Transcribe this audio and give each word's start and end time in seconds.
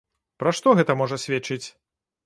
Пра 0.43 0.53
што 0.59 0.73
гэта 0.81 0.97
можа 1.03 1.21
сведчыць? 1.27 1.63